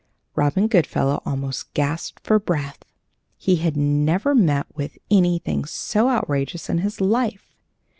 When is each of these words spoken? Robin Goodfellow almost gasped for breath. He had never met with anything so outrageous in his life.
Robin 0.33 0.67
Goodfellow 0.67 1.21
almost 1.27 1.75
gasped 1.75 2.21
for 2.23 2.39
breath. 2.39 2.79
He 3.37 3.57
had 3.57 3.77
never 3.77 4.33
met 4.33 4.65
with 4.75 4.97
anything 5.11 5.63
so 5.65 6.09
outrageous 6.09 6.69
in 6.71 6.79
his 6.79 6.99
life. 6.99 7.53